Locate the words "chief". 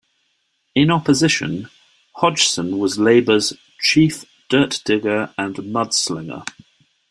3.79-4.25